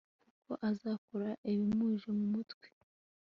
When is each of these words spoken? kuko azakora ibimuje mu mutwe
kuko 0.29 0.51
azakora 0.69 1.29
ibimuje 1.51 2.07
mu 2.17 2.25
mutwe 2.33 2.67